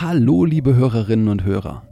[0.00, 1.82] Hallo, liebe Hörerinnen und Hörer.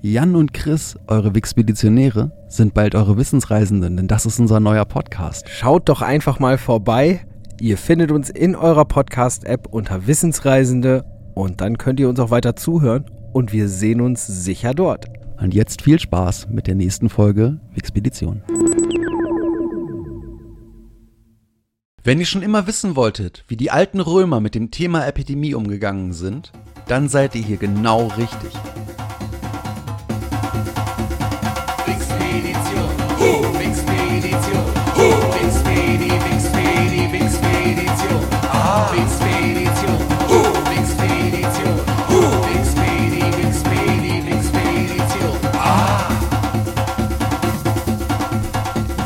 [0.00, 5.48] Jan und Chris, eure Wixpeditionäre, sind bald eure Wissensreisenden, denn das ist unser neuer Podcast.
[5.48, 7.26] Schaut doch einfach mal vorbei.
[7.60, 12.54] Ihr findet uns in eurer Podcast-App unter Wissensreisende und dann könnt ihr uns auch weiter
[12.54, 15.06] zuhören und wir sehen uns sicher dort.
[15.40, 18.44] Und jetzt viel Spaß mit der nächsten Folge Wixpedition.
[22.04, 26.12] Wenn ihr schon immer wissen wolltet, wie die alten Römer mit dem Thema Epidemie umgegangen
[26.12, 26.50] sind,
[26.88, 28.50] dann seid ihr hier genau richtig.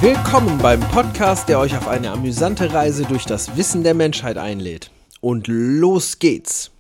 [0.07, 4.93] Willkommen beim Podcast, der euch auf eine amüsante Reise durch das Wissen der Menschheit einlädt.
[5.21, 6.71] Und los geht's!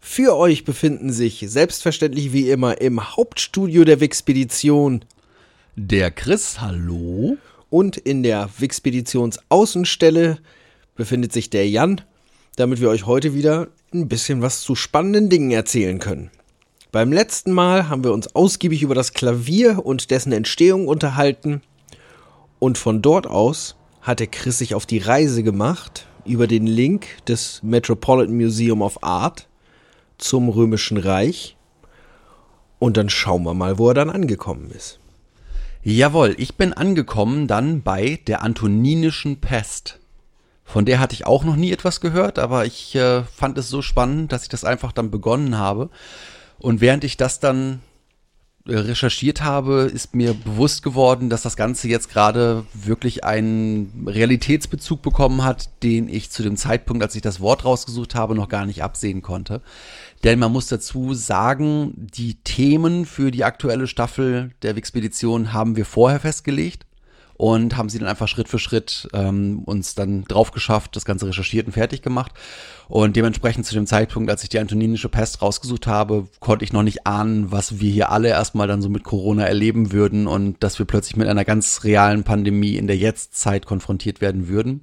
[0.00, 5.04] Für euch befinden sich selbstverständlich wie immer im Hauptstudio der Wixpedition
[5.76, 7.36] Der Chris, hallo?
[7.70, 10.38] und in der Wixpeditions Außenstelle
[10.96, 12.00] befindet sich der Jan,
[12.56, 16.32] damit wir euch heute wieder ein bisschen was zu spannenden Dingen erzählen können.
[16.90, 21.62] Beim letzten Mal haben wir uns ausgiebig über das Klavier und dessen Entstehung unterhalten
[22.64, 27.22] und von dort aus hat der Chris sich auf die Reise gemacht über den Link
[27.26, 29.48] des Metropolitan Museum of Art
[30.16, 31.58] zum Römischen Reich
[32.78, 34.98] und dann schauen wir mal, wo er dann angekommen ist.
[35.82, 40.00] Jawohl, ich bin angekommen dann bei der Antoninischen Pest.
[40.64, 43.82] Von der hatte ich auch noch nie etwas gehört, aber ich äh, fand es so
[43.82, 45.90] spannend, dass ich das einfach dann begonnen habe.
[46.58, 47.82] Und während ich das dann
[48.66, 55.44] recherchiert habe, ist mir bewusst geworden, dass das Ganze jetzt gerade wirklich einen Realitätsbezug bekommen
[55.44, 58.82] hat, den ich zu dem Zeitpunkt, als ich das Wort rausgesucht habe, noch gar nicht
[58.82, 59.60] absehen konnte.
[60.22, 65.84] Denn man muss dazu sagen, die Themen für die aktuelle Staffel der Wixpedition haben wir
[65.84, 66.86] vorher festgelegt
[67.44, 71.26] und haben sie dann einfach Schritt für Schritt ähm, uns dann drauf geschafft, das Ganze
[71.26, 72.32] recherchiert und fertig gemacht.
[72.88, 76.82] Und dementsprechend zu dem Zeitpunkt, als ich die antoninische Pest rausgesucht habe, konnte ich noch
[76.82, 80.78] nicht ahnen, was wir hier alle erstmal dann so mit Corona erleben würden und dass
[80.78, 84.80] wir plötzlich mit einer ganz realen Pandemie in der Jetztzeit konfrontiert werden würden.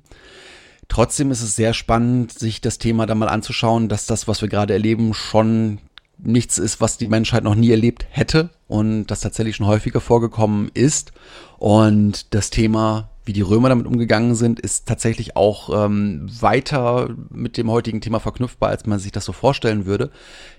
[0.88, 4.50] Trotzdem ist es sehr spannend, sich das Thema da mal anzuschauen, dass das, was wir
[4.50, 5.80] gerade erleben, schon
[6.24, 10.70] nichts ist, was die Menschheit noch nie erlebt hätte und das tatsächlich schon häufiger vorgekommen
[10.74, 11.12] ist.
[11.58, 17.58] Und das Thema, wie die Römer damit umgegangen sind, ist tatsächlich auch ähm, weiter mit
[17.58, 20.12] dem heutigen Thema verknüpfbar, als man sich das so vorstellen würde.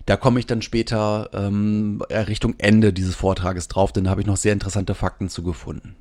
[0.06, 4.26] Da komme ich dann später ähm, Richtung Ende dieses Vortrages drauf, denn da habe ich
[4.26, 5.96] noch sehr interessante Fakten zu gefunden.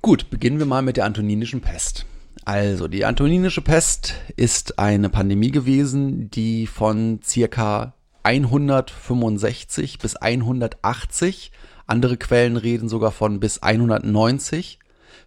[0.00, 2.06] Gut, beginnen wir mal mit der Antoninischen Pest.
[2.44, 7.94] Also, die Antoninische Pest ist eine Pandemie gewesen, die von circa
[8.28, 11.50] 165 bis 180,
[11.86, 14.78] andere Quellen reden sogar von bis 190,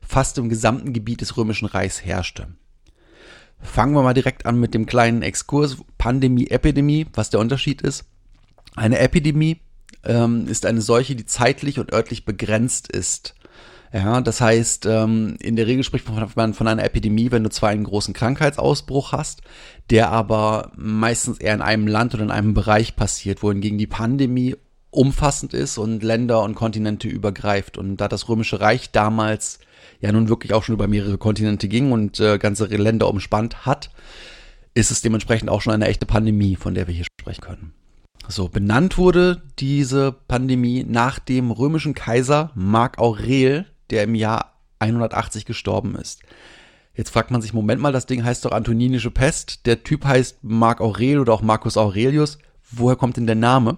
[0.08, 2.50] fast im gesamten Gebiet des Römischen Reichs herrschte.
[3.60, 8.06] Fangen wir mal direkt an mit dem kleinen Exkurs Pandemie, Epidemie, was der Unterschied ist.
[8.76, 9.62] Eine Epidemie
[10.04, 13.34] ähm, ist eine Seuche, die zeitlich und örtlich begrenzt ist.
[13.94, 17.69] Ja, das heißt, ähm, in der Regel spricht man von einer Epidemie, wenn du zwar
[17.69, 19.41] einen großen Krankheitsausbruch hast,
[19.90, 24.56] der aber meistens eher in einem Land oder in einem Bereich passiert, wohingegen die Pandemie
[24.91, 27.78] umfassend ist und Länder und Kontinente übergreift.
[27.78, 29.59] Und da das Römische Reich damals
[30.00, 33.91] ja nun wirklich auch schon über mehrere Kontinente ging und äh, ganze Länder umspannt hat,
[34.73, 37.73] ist es dementsprechend auch schon eine echte Pandemie, von der wir hier sprechen können.
[38.28, 45.46] So, benannt wurde diese Pandemie nach dem römischen Kaiser Mark Aurel, der im Jahr 180
[45.46, 46.22] gestorben ist.
[46.94, 49.66] Jetzt fragt man sich, Moment mal, das Ding heißt doch Antoninische Pest.
[49.66, 52.38] Der Typ heißt Mark Aurel oder auch Marcus Aurelius.
[52.69, 53.78] Woher kommt denn der Name?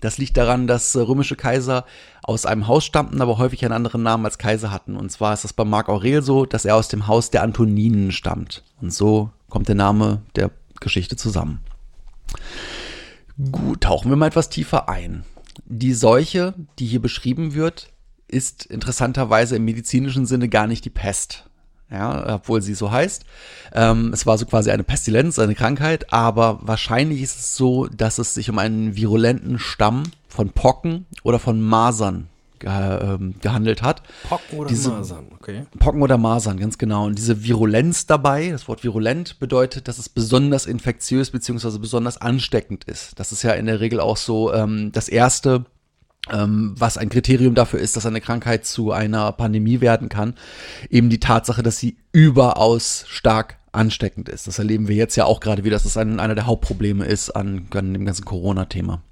[0.00, 1.84] Das liegt daran, dass äh, römische Kaiser
[2.22, 4.96] aus einem Haus stammten, aber häufig einen anderen Namen als Kaiser hatten.
[4.96, 8.12] Und zwar ist es bei Mark Aurel so, dass er aus dem Haus der Antoninen
[8.12, 8.64] stammt.
[8.80, 10.50] Und so kommt der Name der
[10.80, 11.60] Geschichte zusammen.
[13.52, 15.24] Gut, tauchen wir mal etwas tiefer ein.
[15.66, 17.90] Die Seuche, die hier beschrieben wird,
[18.30, 21.44] ist interessanterweise im medizinischen Sinne gar nicht die Pest.
[21.92, 23.24] Ja, obwohl sie so heißt.
[23.72, 28.18] Ähm, es war so quasi eine Pestilenz, eine Krankheit, aber wahrscheinlich ist es so, dass
[28.18, 32.28] es sich um einen virulenten Stamm von Pocken oder von Masern
[32.62, 34.02] ähm, gehandelt hat.
[34.28, 35.64] Pocken oder Diese- Masern, okay.
[35.80, 37.06] Pocken oder Masern, ganz genau.
[37.06, 41.78] Und diese Virulenz dabei, das Wort virulent bedeutet, dass es besonders infektiös bzw.
[41.78, 43.18] besonders ansteckend ist.
[43.18, 45.64] Das ist ja in der Regel auch so ähm, das Erste,
[46.32, 50.34] was ein Kriterium dafür ist, dass eine Krankheit zu einer Pandemie werden kann.
[50.88, 54.46] Eben die Tatsache, dass sie überaus stark ansteckend ist.
[54.46, 57.30] Das erleben wir jetzt ja auch gerade wieder, dass das ein, einer der Hauptprobleme ist
[57.30, 59.02] an, an dem ganzen Corona-Thema.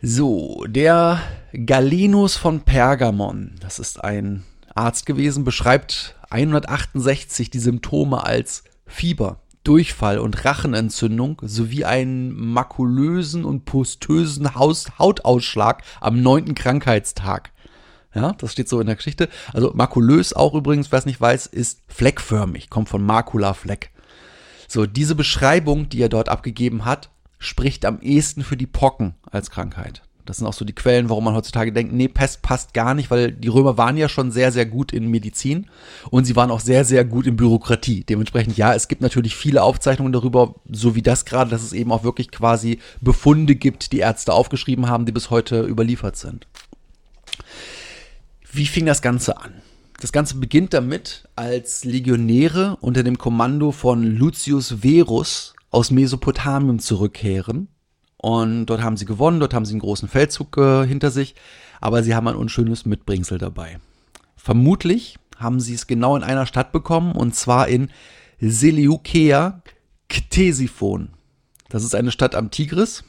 [0.00, 1.20] So, der
[1.52, 4.44] Galenus von Pergamon, das ist ein
[4.74, 13.64] Arzt gewesen, beschreibt 168 die Symptome als Fieber, Durchfall und Rachenentzündung sowie einen makulösen und
[13.64, 17.50] postösen Hautausschlag am neunten Krankheitstag.
[18.14, 19.28] Ja, das steht so in der Geschichte.
[19.52, 23.90] Also makulös auch übrigens, wer es nicht weiß, ist fleckförmig, kommt von Makula Fleck.
[24.68, 29.50] So, diese Beschreibung, die er dort abgegeben hat, spricht am ehesten für die Pocken als
[29.50, 30.02] Krankheit.
[30.24, 33.10] Das sind auch so die Quellen, warum man heutzutage denkt, nee, Pest passt gar nicht,
[33.10, 35.66] weil die Römer waren ja schon sehr, sehr gut in Medizin
[36.10, 38.04] und sie waren auch sehr, sehr gut in Bürokratie.
[38.04, 41.92] Dementsprechend, ja, es gibt natürlich viele Aufzeichnungen darüber, so wie das gerade, dass es eben
[41.92, 46.46] auch wirklich quasi Befunde gibt, die Ärzte aufgeschrieben haben, die bis heute überliefert sind.
[48.50, 49.52] Wie fing das Ganze an?
[50.00, 57.68] Das Ganze beginnt damit, als Legionäre unter dem Kommando von Lucius Verus aus Mesopotamien zurückkehren.
[58.24, 61.34] Und dort haben sie gewonnen, dort haben sie einen großen Feldzug äh, hinter sich,
[61.82, 63.80] aber sie haben ein unschönes Mitbringsel dabei.
[64.34, 67.90] Vermutlich haben sie es genau in einer Stadt bekommen, und zwar in
[68.40, 69.60] Seleukeia
[70.08, 71.10] Ktesiphon.
[71.68, 73.04] Das ist eine Stadt am Tigris.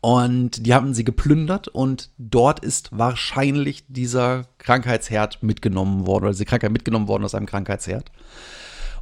[0.00, 6.46] Und die haben sie geplündert und dort ist wahrscheinlich dieser Krankheitsherd mitgenommen worden, oder diese
[6.46, 8.10] Krankheit mitgenommen worden aus einem Krankheitsherd.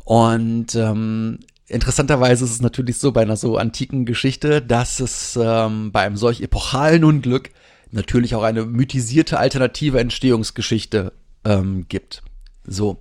[0.04, 5.92] Und ähm, Interessanterweise ist es natürlich so bei einer so antiken Geschichte, dass es ähm,
[5.92, 7.50] bei einem solch epochalen Unglück
[7.90, 11.12] natürlich auch eine mythisierte alternative Entstehungsgeschichte
[11.44, 12.22] ähm, gibt.
[12.64, 12.98] So,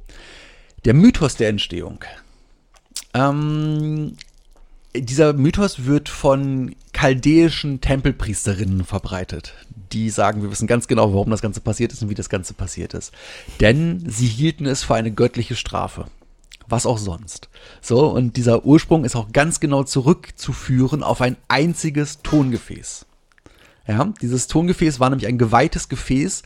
[0.84, 2.04] der Mythos der Entstehung.
[3.14, 4.18] Ähm,
[4.94, 9.54] dieser Mythos wird von chaldäischen Tempelpriesterinnen verbreitet.
[9.94, 12.54] Die sagen, wir wissen ganz genau, warum das Ganze passiert ist und wie das Ganze
[12.54, 13.14] passiert ist.
[13.62, 16.08] Denn sie hielten es für eine göttliche Strafe
[16.68, 17.50] was auch sonst.
[17.82, 23.06] So, und dieser Ursprung ist auch ganz genau zurückzuführen auf ein einziges Tongefäß.
[23.88, 26.44] Ja, dieses Tongefäß war nämlich ein geweihtes Gefäß,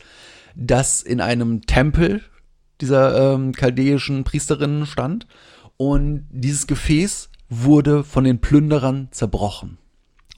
[0.54, 2.22] das in einem Tempel
[2.80, 5.26] dieser ähm, chaldäischen Priesterinnen stand.
[5.76, 9.78] Und dieses Gefäß wurde von den Plünderern zerbrochen.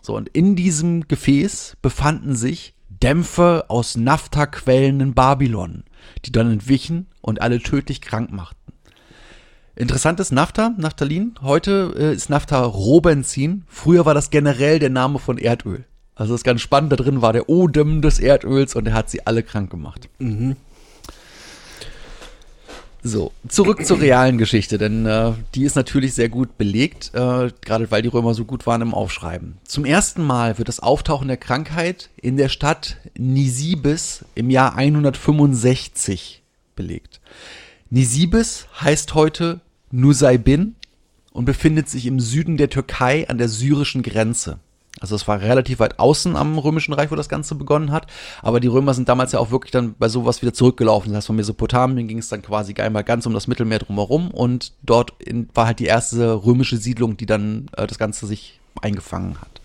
[0.00, 5.84] So, und in diesem Gefäß befanden sich Dämpfe aus Naphtha-Quellen in Babylon,
[6.24, 8.73] die dann entwichen und alle tödlich krank machten.
[9.76, 11.34] Interessant ist Naphtha, Naphthalin.
[11.42, 13.64] Heute äh, ist Naphtha Rohbenzin.
[13.68, 15.84] Früher war das generell der Name von Erdöl.
[16.14, 16.92] Also das ist ganz spannend.
[16.92, 20.08] Da drin war der Odem des Erdöls und er hat sie alle krank gemacht.
[20.18, 20.54] Mhm.
[23.06, 27.90] So, zurück zur realen Geschichte, denn äh, die ist natürlich sehr gut belegt, äh, gerade
[27.90, 29.58] weil die Römer so gut waren im Aufschreiben.
[29.64, 36.42] Zum ersten Mal wird das Auftauchen der Krankheit in der Stadt Nisibis im Jahr 165
[36.76, 37.20] belegt.
[37.94, 39.60] Nisibis heißt heute
[39.92, 40.74] Nusaybin
[41.30, 44.58] und befindet sich im Süden der Türkei an der syrischen Grenze.
[44.98, 48.08] Also es war relativ weit außen am Römischen Reich, wo das Ganze begonnen hat.
[48.42, 51.12] Aber die Römer sind damals ja auch wirklich dann bei sowas wieder zurückgelaufen.
[51.12, 54.32] Das heißt, von Mesopotamien ging es dann quasi einmal ganz um das Mittelmeer drumherum.
[54.32, 58.58] Und dort in, war halt die erste römische Siedlung, die dann äh, das Ganze sich
[58.82, 59.60] eingefangen hat.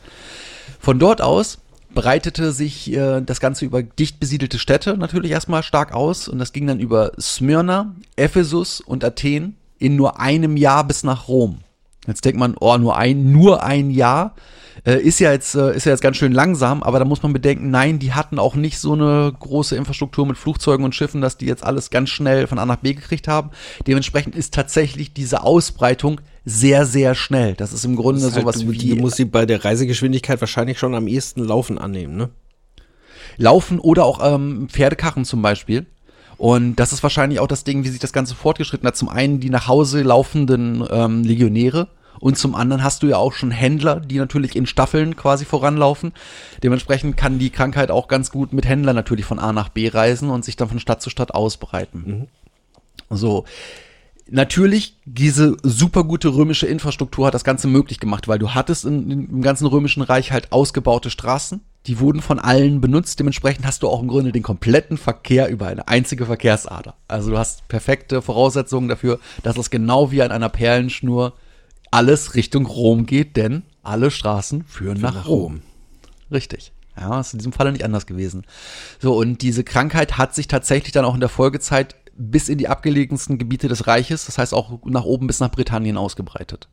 [0.80, 1.58] Von dort aus
[1.94, 6.28] breitete sich äh, das Ganze über dicht besiedelte Städte natürlich erstmal stark aus.
[6.28, 11.28] Und das ging dann über Smyrna, Ephesus und Athen in nur einem Jahr bis nach
[11.28, 11.60] Rom.
[12.08, 14.36] Jetzt denkt man, oh, nur ein, nur ein Jahr.
[14.86, 17.34] Äh, ist ja jetzt, äh, ist ja jetzt ganz schön langsam, aber da muss man
[17.34, 21.38] bedenken, nein, die hatten auch nicht so eine große Infrastruktur mit Flugzeugen und Schiffen, dass
[21.38, 23.52] die jetzt alles ganz schnell von A nach B gekriegt haben.
[23.88, 27.54] Dementsprechend ist tatsächlich diese Ausbreitung sehr, sehr schnell.
[27.54, 28.90] Das ist im Grunde ist sowas halt, wie.
[28.90, 32.30] Du musst sie bei der Reisegeschwindigkeit wahrscheinlich schon am ehesten Laufen annehmen, ne?
[33.38, 35.86] Laufen oder auch ähm, Pferdekarren zum Beispiel.
[36.38, 38.96] Und das ist wahrscheinlich auch das Ding, wie sich das Ganze fortgeschritten hat.
[38.96, 41.90] Zum einen die nach Hause laufenden ähm, Legionäre
[42.20, 46.14] und zum anderen hast du ja auch schon Händler, die natürlich in Staffeln quasi voranlaufen.
[46.64, 50.30] Dementsprechend kann die Krankheit auch ganz gut mit Händlern natürlich von A nach B reisen
[50.30, 52.28] und sich dann von Stadt zu Stadt ausbreiten.
[53.10, 53.18] Mhm.
[53.18, 53.46] So.
[54.32, 59.10] Natürlich, diese super gute römische Infrastruktur hat das Ganze möglich gemacht, weil du hattest in,
[59.10, 63.20] in, im ganzen römischen Reich halt ausgebaute Straßen, die wurden von allen benutzt.
[63.20, 66.96] Dementsprechend hast du auch im Grunde den kompletten Verkehr über eine einzige Verkehrsader.
[67.08, 71.34] Also du hast perfekte Voraussetzungen dafür, dass es genau wie an einer Perlenschnur
[71.92, 75.42] alles Richtung Rom geht, denn alle Straßen führen nach, nach Rom.
[75.42, 75.62] Rom.
[76.32, 76.72] Richtig.
[77.00, 78.46] Ja, ist in diesem Falle nicht anders gewesen.
[79.00, 82.68] So, und diese Krankheit hat sich tatsächlich dann auch in der Folgezeit bis in die
[82.68, 86.68] abgelegensten Gebiete des Reiches, das heißt auch nach oben bis nach Britannien ausgebreitet.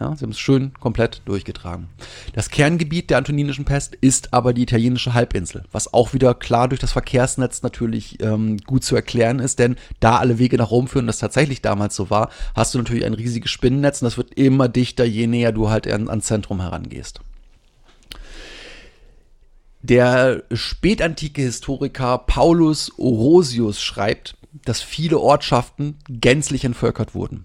[0.00, 1.88] Ja, sie haben es schön komplett durchgetragen.
[2.32, 6.80] Das Kerngebiet der antoninischen Pest ist aber die italienische Halbinsel, was auch wieder klar durch
[6.80, 11.08] das Verkehrsnetz natürlich ähm, gut zu erklären ist, denn da alle Wege nach Rom führen,
[11.08, 14.68] das tatsächlich damals so war, hast du natürlich ein riesiges Spinnennetz und das wird immer
[14.68, 17.20] dichter, je näher du halt an, ans Zentrum herangehst.
[19.82, 27.44] Der spätantike Historiker Paulus Orosius schreibt, dass viele Ortschaften gänzlich entvölkert wurden.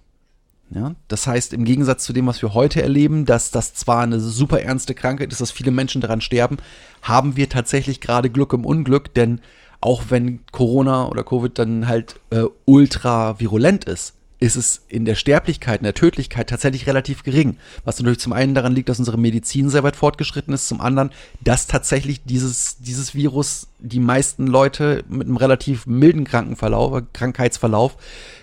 [0.70, 4.20] Ja, das heißt, im Gegensatz zu dem, was wir heute erleben, dass das zwar eine
[4.20, 6.58] super ernste Krankheit ist, dass viele Menschen daran sterben,
[7.04, 9.42] haben wir tatsächlich gerade Glück im Unglück, denn
[9.82, 15.16] auch wenn Corona oder Covid dann halt äh, ultra virulent ist, ist es in der
[15.16, 17.56] Sterblichkeit, in der Tödlichkeit tatsächlich relativ gering.
[17.86, 21.12] Was natürlich zum einen daran liegt, dass unsere Medizin sehr weit fortgeschritten ist, zum anderen,
[21.40, 27.96] dass tatsächlich dieses, dieses Virus die meisten Leute mit einem relativ milden Krankenverlauf, Krankheitsverlauf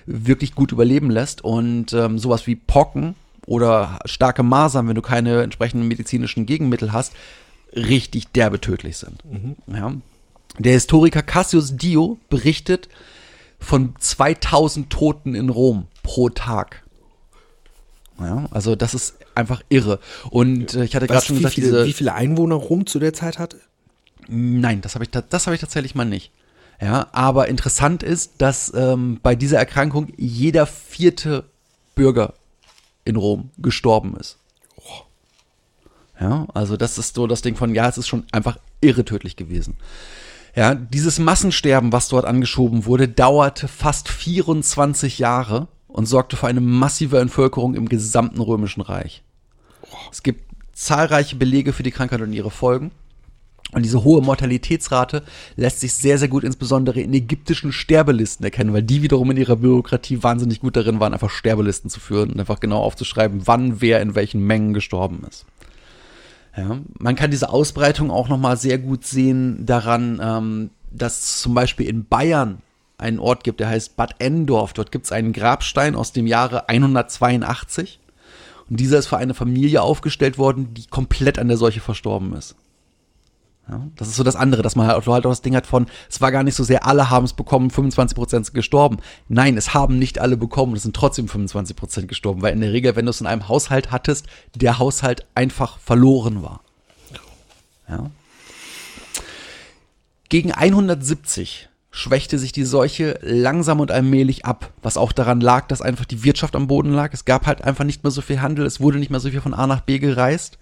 [0.07, 3.15] wirklich gut überleben lässt und ähm, sowas wie Pocken
[3.47, 7.13] oder starke Masern, wenn du keine entsprechenden medizinischen Gegenmittel hast,
[7.75, 9.23] richtig derbe tödlich sind.
[9.31, 9.57] Mhm.
[9.67, 9.93] Ja.
[10.59, 12.89] Der Historiker Cassius Dio berichtet,
[13.61, 16.83] von 2000 Toten in Rom pro Tag.
[18.19, 20.01] Ja, also das ist einfach irre.
[20.31, 22.99] Und äh, ich hatte gerade schon wie gesagt, viele, diese, wie viele Einwohner Rom zu
[22.99, 23.61] der Zeit hatte?
[24.29, 26.31] Nein, das habe ich, das habe ich tatsächlich mal nicht.
[26.81, 31.45] Ja, aber interessant ist, dass ähm, bei dieser Erkrankung jeder vierte
[31.95, 32.35] Bürger
[33.05, 34.39] in Rom gestorben ist.
[36.19, 39.37] Ja, also das ist so das Ding von, ja, es ist schon einfach irre tödlich
[39.37, 39.77] gewesen.
[40.55, 46.61] Ja, dieses Massensterben, was dort angeschoben wurde, dauerte fast 24 Jahre und sorgte für eine
[46.61, 49.23] massive Entvölkerung im gesamten römischen Reich.
[50.11, 52.91] Es gibt zahlreiche Belege für die Krankheit und ihre Folgen.
[53.73, 55.23] Und diese hohe Mortalitätsrate
[55.55, 59.55] lässt sich sehr, sehr gut insbesondere in ägyptischen Sterbelisten erkennen, weil die wiederum in ihrer
[59.55, 64.01] Bürokratie wahnsinnig gut darin waren, einfach Sterbelisten zu führen und einfach genau aufzuschreiben, wann wer
[64.01, 65.47] in welchen Mengen gestorben ist.
[66.57, 71.87] Ja, man kann diese Ausbreitung auch nochmal sehr gut sehen daran, ähm, dass zum Beispiel
[71.87, 72.63] in Bayern
[72.99, 74.73] einen Ort gibt, der heißt Bad Endorf.
[74.73, 77.99] Dort gibt es einen Grabstein aus dem Jahre 182.
[78.69, 82.57] Und dieser ist für eine Familie aufgestellt worden, die komplett an der Seuche verstorben ist.
[83.71, 85.87] Ja, das ist so das andere, dass man halt, halt auch das Ding hat von,
[86.09, 88.99] es war gar nicht so sehr, alle haben es bekommen, 25% sind gestorben.
[89.29, 92.97] Nein, es haben nicht alle bekommen, es sind trotzdem 25% gestorben, weil in der Regel,
[92.97, 96.63] wenn du es in einem Haushalt hattest, der Haushalt einfach verloren war.
[97.89, 98.11] Ja.
[100.29, 105.83] Gegen 170 schwächte sich die Seuche langsam und allmählich ab, was auch daran lag, dass
[105.83, 107.13] einfach die Wirtschaft am Boden lag.
[107.13, 109.41] Es gab halt einfach nicht mehr so viel Handel, es wurde nicht mehr so viel
[109.41, 110.59] von A nach B gereist.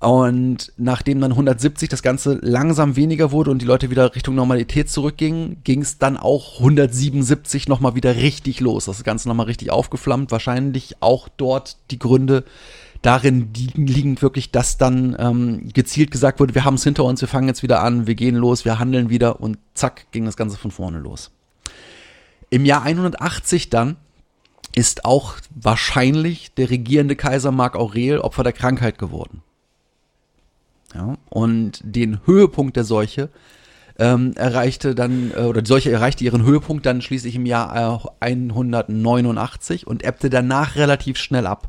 [0.00, 4.88] Und nachdem dann 170 das Ganze langsam weniger wurde und die Leute wieder Richtung Normalität
[4.88, 8.86] zurückgingen, ging es dann auch 177 nochmal wieder richtig los.
[8.86, 10.32] Das Ganze nochmal richtig aufgeflammt.
[10.32, 12.44] Wahrscheinlich auch dort die Gründe
[13.02, 17.28] darin liegen, wirklich, dass dann ähm, gezielt gesagt wurde, wir haben es hinter uns, wir
[17.28, 20.56] fangen jetzt wieder an, wir gehen los, wir handeln wieder und zack, ging das Ganze
[20.56, 21.30] von vorne los.
[22.48, 23.96] Im Jahr 180 dann
[24.74, 29.42] ist auch wahrscheinlich der regierende Kaiser Mark Aurel Opfer der Krankheit geworden.
[30.94, 33.28] Ja, und den Höhepunkt der Seuche
[33.98, 38.26] ähm, erreichte dann, äh, oder die Seuche erreichte ihren Höhepunkt dann schließlich im Jahr äh,
[38.32, 41.68] 189 und ebbte danach relativ schnell ab.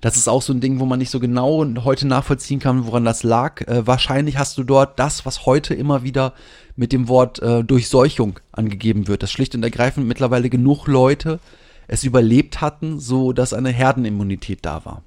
[0.00, 3.04] Das ist auch so ein Ding, wo man nicht so genau heute nachvollziehen kann, woran
[3.04, 3.62] das lag.
[3.62, 6.34] Äh, wahrscheinlich hast du dort das, was heute immer wieder
[6.76, 11.40] mit dem Wort äh, Durchseuchung angegeben wird, dass schlicht und ergreifend mittlerweile genug Leute
[11.86, 15.02] es überlebt hatten, so dass eine Herdenimmunität da war.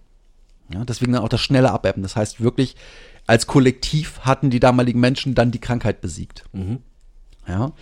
[0.73, 2.03] Ja, deswegen dann auch das schnelle Abebben.
[2.03, 2.75] Das heißt wirklich,
[3.27, 6.45] als Kollektiv hatten die damaligen Menschen dann die Krankheit besiegt.
[7.47, 7.73] Ja.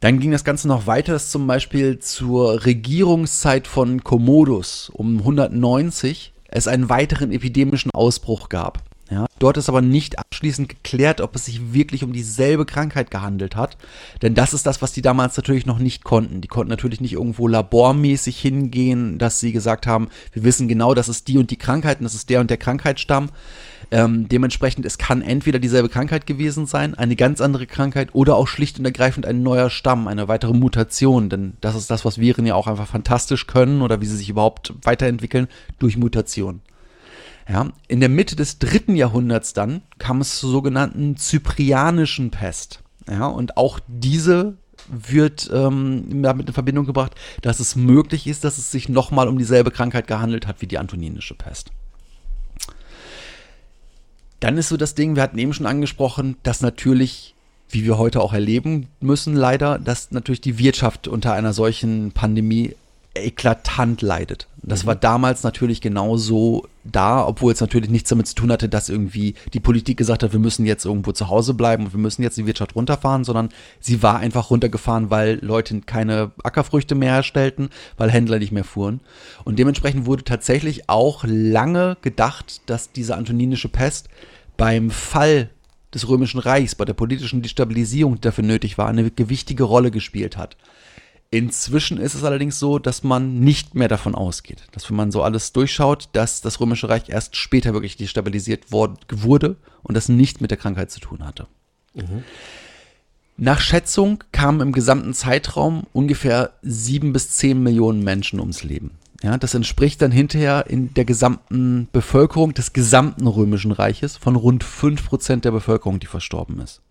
[0.00, 6.32] Dann ging das Ganze noch weiter, dass zum Beispiel zur Regierungszeit von Commodus um 190
[6.48, 8.82] es einen weiteren epidemischen Ausbruch gab.
[9.12, 13.56] Ja, dort ist aber nicht abschließend geklärt, ob es sich wirklich um dieselbe Krankheit gehandelt
[13.56, 13.76] hat.
[14.22, 16.40] Denn das ist das, was die damals natürlich noch nicht konnten.
[16.40, 21.10] Die konnten natürlich nicht irgendwo labormäßig hingehen, dass sie gesagt haben, wir wissen genau, das
[21.10, 23.28] ist die und die Krankheit und das ist der und der Krankheitsstamm.
[23.90, 28.48] Ähm, dementsprechend, es kann entweder dieselbe Krankheit gewesen sein, eine ganz andere Krankheit oder auch
[28.48, 31.28] schlicht und ergreifend ein neuer Stamm, eine weitere Mutation.
[31.28, 34.30] Denn das ist das, was Viren ja auch einfach fantastisch können oder wie sie sich
[34.30, 36.62] überhaupt weiterentwickeln durch Mutation.
[37.48, 42.82] Ja, in der Mitte des dritten Jahrhunderts dann kam es zur sogenannten zyprianischen Pest.
[43.08, 44.56] Ja, und auch diese
[44.88, 49.38] wird ähm, damit in Verbindung gebracht, dass es möglich ist, dass es sich nochmal um
[49.38, 51.70] dieselbe Krankheit gehandelt hat wie die antoninische Pest.
[54.40, 57.34] Dann ist so das Ding, wir hatten eben schon angesprochen, dass natürlich,
[57.68, 62.74] wie wir heute auch erleben müssen, leider, dass natürlich die Wirtschaft unter einer solchen Pandemie
[63.14, 64.48] eklatant leidet.
[64.64, 68.88] Das war damals natürlich genauso da, obwohl es natürlich nichts damit zu tun hatte, dass
[68.88, 72.22] irgendwie die Politik gesagt hat, wir müssen jetzt irgendwo zu Hause bleiben und wir müssen
[72.22, 73.48] jetzt die Wirtschaft runterfahren, sondern
[73.80, 79.00] sie war einfach runtergefahren, weil Leute keine Ackerfrüchte mehr herstellten, weil Händler nicht mehr fuhren.
[79.44, 84.08] Und dementsprechend wurde tatsächlich auch lange gedacht, dass diese antoninische Pest
[84.56, 85.50] beim Fall
[85.92, 90.36] des Römischen Reichs, bei der politischen Destabilisierung, die dafür nötig war, eine gewichtige Rolle gespielt
[90.36, 90.56] hat.
[91.34, 95.22] Inzwischen ist es allerdings so, dass man nicht mehr davon ausgeht, dass wenn man so
[95.22, 100.50] alles durchschaut, dass das Römische Reich erst später wirklich destabilisiert wurde und das nicht mit
[100.50, 101.46] der Krankheit zu tun hatte.
[103.38, 108.98] Nach Schätzung kamen im gesamten Zeitraum ungefähr sieben bis zehn Millionen Menschen ums Leben.
[109.22, 114.64] Ja, das entspricht dann hinterher in der gesamten Bevölkerung des gesamten Römischen Reiches von rund
[114.64, 116.82] fünf Prozent der Bevölkerung, die verstorben ist.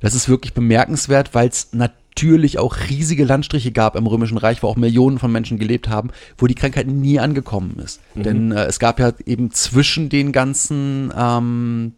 [0.00, 1.99] Das ist wirklich bemerkenswert, weil es natürlich
[2.58, 6.46] auch riesige Landstriche gab im Römischen Reich, wo auch Millionen von Menschen gelebt haben, wo
[6.46, 8.00] die Krankheit nie angekommen ist.
[8.14, 11.94] Denn äh, es gab ja eben zwischen den ganzen ähm,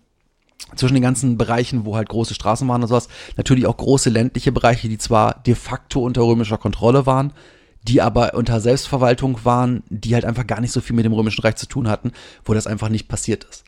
[0.76, 4.52] zwischen den ganzen Bereichen, wo halt große Straßen waren und sowas, natürlich auch große ländliche
[4.52, 7.32] Bereiche, die zwar de facto unter römischer Kontrolle waren,
[7.82, 11.42] die aber unter Selbstverwaltung waren, die halt einfach gar nicht so viel mit dem Römischen
[11.42, 12.12] Reich zu tun hatten,
[12.44, 13.64] wo das einfach nicht passiert ist.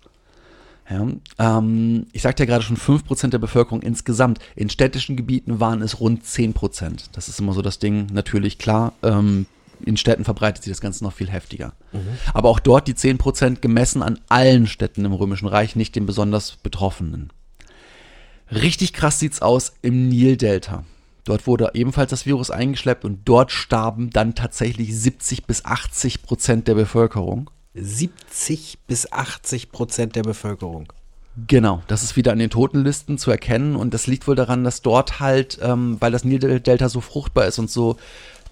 [0.89, 1.07] Ja,
[1.39, 4.39] ähm, ich sagte ja gerade schon 5% der Bevölkerung insgesamt.
[4.55, 7.07] In städtischen Gebieten waren es rund 10%.
[7.13, 8.93] Das ist immer so das Ding, natürlich klar.
[9.03, 9.47] Ähm,
[9.85, 11.73] in Städten verbreitet sich das Ganze noch viel heftiger.
[12.33, 16.57] Aber auch dort die 10% gemessen an allen Städten im Römischen Reich, nicht den besonders
[16.57, 17.33] Betroffenen.
[18.51, 20.85] Richtig krass sieht's aus im Nildelta.
[21.25, 26.69] Dort wurde ebenfalls das Virus eingeschleppt und dort starben dann tatsächlich 70 bis 80 Prozent
[26.69, 27.51] der Bevölkerung.
[27.75, 30.93] 70 bis 80 Prozent der Bevölkerung.
[31.49, 34.83] Genau, das ist wieder an den Totenlisten zu erkennen und das liegt wohl daran, dass
[34.83, 37.97] dort halt, ähm, weil das Nildelta so fruchtbar ist und so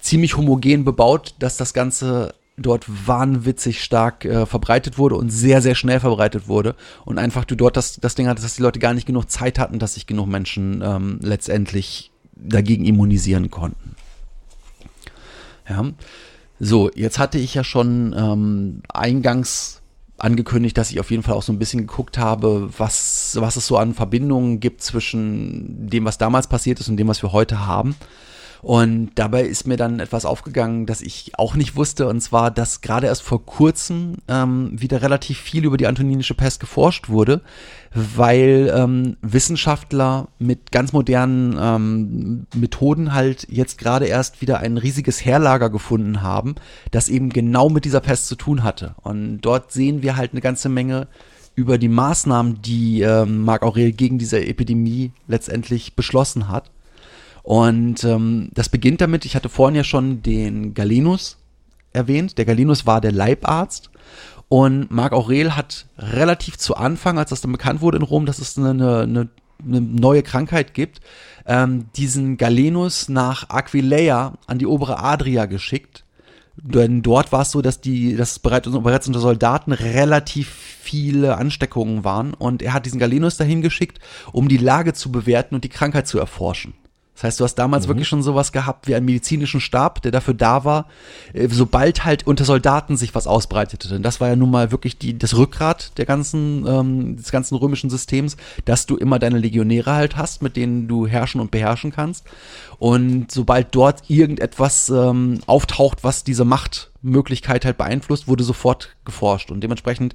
[0.01, 5.75] ziemlich homogen bebaut, dass das Ganze dort wahnwitzig stark äh, verbreitet wurde und sehr, sehr
[5.75, 6.75] schnell verbreitet wurde
[7.05, 9.59] und einfach du dort das, das Ding hattest, dass die Leute gar nicht genug Zeit
[9.59, 13.95] hatten, dass sich genug Menschen ähm, letztendlich dagegen immunisieren konnten.
[15.69, 15.85] Ja.
[16.65, 19.81] So, jetzt hatte ich ja schon ähm, eingangs
[20.17, 23.67] angekündigt, dass ich auf jeden Fall auch so ein bisschen geguckt habe, was, was es
[23.67, 27.65] so an Verbindungen gibt zwischen dem, was damals passiert ist und dem, was wir heute
[27.65, 27.95] haben.
[28.63, 32.79] Und dabei ist mir dann etwas aufgegangen, das ich auch nicht wusste, und zwar, dass
[32.79, 37.41] gerade erst vor kurzem ähm, wieder relativ viel über die antoninische Pest geforscht wurde,
[37.93, 45.25] weil ähm, Wissenschaftler mit ganz modernen ähm, Methoden halt jetzt gerade erst wieder ein riesiges
[45.25, 46.55] Heerlager gefunden haben,
[46.91, 48.95] das eben genau mit dieser Pest zu tun hatte.
[49.01, 51.09] Und dort sehen wir halt eine ganze Menge
[51.55, 56.71] über die Maßnahmen, die ähm, Marc Aurel gegen diese Epidemie letztendlich beschlossen hat.
[57.43, 61.37] Und ähm, das beginnt damit, ich hatte vorhin ja schon den Galenus
[61.91, 62.37] erwähnt.
[62.37, 63.91] Der Galenus war der Leibarzt.
[64.47, 68.39] Und Marc Aurel hat relativ zu Anfang, als das dann bekannt wurde in Rom, dass
[68.39, 69.29] es eine, eine,
[69.65, 71.01] eine neue Krankheit gibt,
[71.45, 76.05] ähm, diesen Galenus nach Aquileia an die obere Adria geschickt.
[76.55, 82.03] Denn dort war es so, dass die, dass bereits, bereits unter Soldaten relativ viele Ansteckungen
[82.03, 83.99] waren und er hat diesen Galenus dahin geschickt,
[84.31, 86.75] um die Lage zu bewerten und die Krankheit zu erforschen.
[87.23, 90.33] Das heißt, du hast damals wirklich schon sowas gehabt wie einen medizinischen Stab, der dafür
[90.33, 90.87] da war,
[91.31, 93.87] äh, sobald halt unter Soldaten sich was ausbreitete.
[93.87, 97.55] Denn das war ja nun mal wirklich die, das Rückgrat der ganzen, ähm, des ganzen
[97.55, 101.93] römischen Systems, dass du immer deine Legionäre halt hast, mit denen du herrschen und beherrschen
[101.93, 102.25] kannst.
[102.77, 109.49] Und sobald dort irgendetwas ähm, auftaucht, was diese Machtmöglichkeit halt beeinflusst, wurde sofort geforscht.
[109.49, 110.13] Und dementsprechend,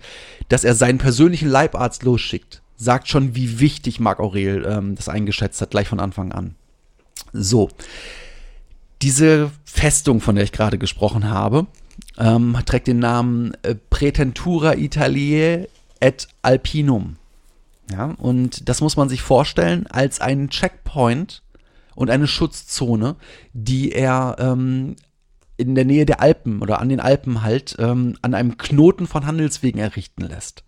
[0.51, 5.63] dass er seinen persönlichen Leibarzt losschickt, sagt schon, wie wichtig Marc Aurel ähm, das eingeschätzt
[5.63, 6.55] hat, gleich von Anfang an.
[7.33, 7.69] So,
[9.03, 11.67] diese Festung, von der ich gerade gesprochen habe,
[12.19, 15.69] ähm, trägt den Namen äh, Pretentura Italiae
[16.01, 17.17] et Alpinum.
[17.91, 21.43] Ja, und das muss man sich vorstellen als einen Checkpoint
[21.95, 23.17] und eine Schutzzone,
[23.55, 24.97] die er ähm,
[25.57, 29.27] in der Nähe der Alpen oder an den Alpen halt ähm, an einem Knoten von
[29.27, 30.65] Handelswegen errichten lässt.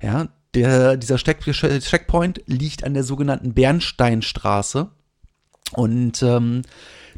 [0.00, 4.90] Ja, der, dieser Check Checkpoint liegt an der sogenannten Bernsteinstraße
[5.72, 6.62] und ähm,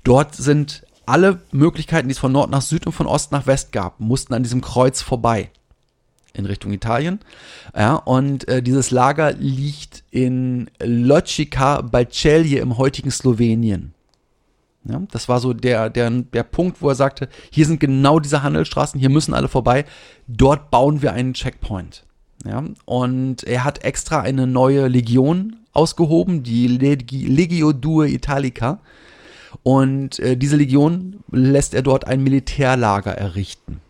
[0.05, 3.73] dort sind alle Möglichkeiten, die es von Nord nach Süd und von Ost nach West
[3.73, 5.51] gab, mussten an diesem Kreuz vorbei
[6.35, 7.21] in Richtung Italien.
[7.77, 13.95] Ja, und äh, dieses Lager liegt in Locica bei Celje im heutigen Slowenien.
[14.85, 18.43] Ja, das war so der, der, der Punkt, wo er sagte, hier sind genau diese
[18.43, 19.85] Handelsstraßen, hier müssen alle vorbei,
[20.27, 22.05] dort bauen wir einen Checkpoint.
[22.45, 28.80] Ja, und er hat extra eine neue Legion ausgehoben, die Leg Legio Due Italica.
[29.62, 33.80] Und äh, diese Legion lässt er dort ein Militärlager errichten.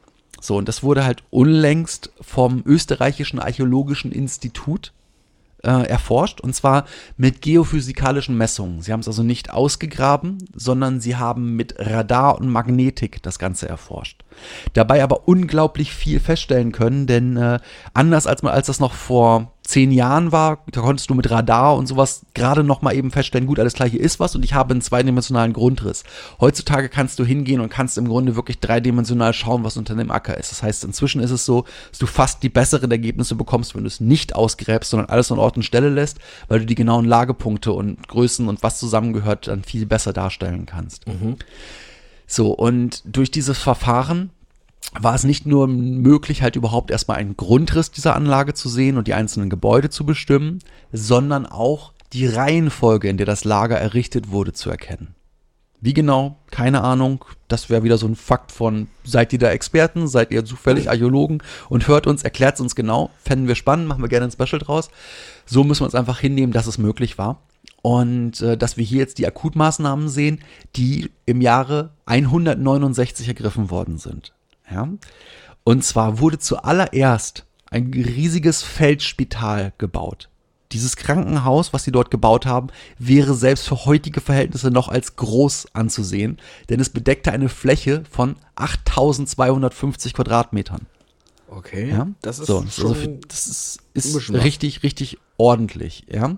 [0.41, 4.93] So, und das wurde halt unlängst vom österreichischen Archäologischen Institut
[5.63, 8.83] äh, erforscht und zwar mit geophysikalischen Messungen.
[8.83, 13.69] Sie haben es also nicht ausgegraben, sondern sie haben mit Radar und Magnetik das Ganze
[13.69, 14.25] erforscht.
[14.73, 17.61] Dabei aber unglaublich viel feststellen können, denn äh,
[17.95, 21.77] anders als man als das noch vor zehn Jahren war, da konntest du mit Radar
[21.77, 24.55] und sowas gerade noch mal eben feststellen, gut, alles klar, hier ist was und ich
[24.55, 26.03] habe einen zweidimensionalen Grundriss.
[26.41, 30.37] Heutzutage kannst du hingehen und kannst im Grunde wirklich dreidimensional schauen, was unter dem Acker
[30.37, 30.51] ist.
[30.51, 33.89] Das heißt, inzwischen ist es so, dass du fast die besseren Ergebnisse bekommst, wenn du
[33.89, 37.73] es nicht ausgräbst, sondern alles an Ort und Stelle lässt, weil du die genauen Lagepunkte
[37.73, 41.05] und Größen und was zusammengehört dann viel besser darstellen kannst.
[42.27, 44.31] So, und durch dieses Verfahren
[45.01, 49.09] war es nicht nur möglich, halt überhaupt erstmal einen Grundriss dieser Anlage zu sehen und
[49.09, 50.59] die einzelnen Gebäude zu bestimmen,
[50.93, 55.15] sondern auch die Reihenfolge, in der das Lager errichtet wurde, zu erkennen.
[55.81, 56.37] Wie genau?
[56.53, 57.25] Keine Ahnung.
[57.49, 61.43] Das wäre wieder so ein Fakt von, seid ihr da Experten, seid ihr zufällig Archäologen
[61.69, 63.11] und hört uns, erklärt es uns genau.
[63.25, 64.91] Fänden wir spannend, machen wir gerne ein Special draus.
[65.45, 67.43] So müssen wir uns einfach hinnehmen, dass es möglich war.
[67.83, 70.41] Und äh, dass wir hier jetzt die Akutmaßnahmen sehen,
[70.77, 74.33] die im Jahre 169 ergriffen worden sind.
[74.71, 74.89] Ja?
[75.65, 80.29] Und zwar wurde zuallererst ein riesiges Feldspital gebaut.
[80.73, 85.67] Dieses Krankenhaus, was sie dort gebaut haben, wäre selbst für heutige Verhältnisse noch als groß
[85.75, 86.39] anzusehen,
[86.71, 90.87] denn es bedeckte eine Fläche von 8250 Quadratmetern.
[91.49, 91.91] Okay.
[91.91, 92.09] Ja?
[92.23, 96.07] Das ist so, schon also das ist, ist richtig, richtig ordentlich.
[96.11, 96.37] Ja?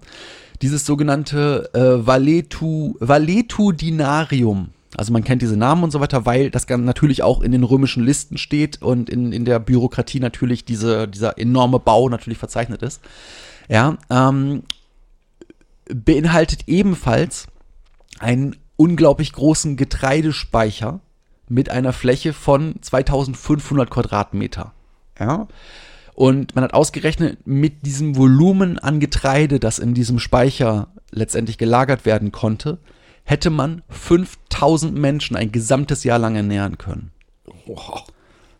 [0.62, 6.68] Dieses sogenannte äh, Valetu, Valetudinarium, also man kennt diese Namen und so weiter, weil das
[6.68, 11.38] natürlich auch in den römischen Listen steht und in, in der Bürokratie natürlich diese, dieser
[11.38, 13.00] enorme Bau natürlich verzeichnet ist.
[13.68, 14.62] Ja, ähm,
[15.88, 17.46] beinhaltet ebenfalls
[18.18, 21.00] einen unglaublich großen Getreidespeicher
[21.48, 24.72] mit einer Fläche von 2500 Quadratmeter.
[25.18, 25.48] Ja.
[26.14, 32.06] Und man hat ausgerechnet, mit diesem Volumen an Getreide, das in diesem Speicher letztendlich gelagert
[32.06, 32.78] werden konnte,
[33.24, 37.10] hätte man 5000 Menschen ein gesamtes Jahr lang ernähren können.
[37.66, 38.04] Wow.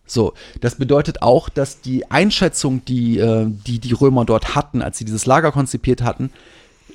[0.07, 4.99] So, das bedeutet auch, dass die Einschätzung, die, äh, die die Römer dort hatten, als
[4.99, 6.31] sie dieses Lager konzipiert hatten,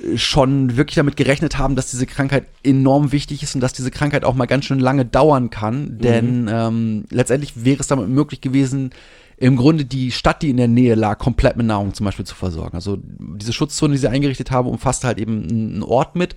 [0.04, 3.90] äh, schon wirklich damit gerechnet haben, dass diese Krankheit enorm wichtig ist und dass diese
[3.90, 5.98] Krankheit auch mal ganz schön lange dauern kann.
[5.98, 8.92] Denn ähm, letztendlich wäre es damit möglich gewesen,
[9.38, 12.36] im Grunde die Stadt, die in der Nähe lag, komplett mit Nahrung zum Beispiel zu
[12.36, 12.76] versorgen.
[12.76, 16.36] Also diese Schutzzone, die sie eingerichtet haben, umfasste halt eben einen Ort mit.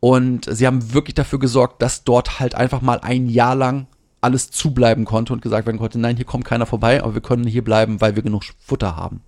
[0.00, 3.86] Und sie haben wirklich dafür gesorgt, dass dort halt einfach mal ein Jahr lang
[4.20, 7.46] alles zubleiben konnte und gesagt werden konnte, nein, hier kommt keiner vorbei, aber wir können
[7.46, 9.22] hier bleiben, weil wir genug Futter haben.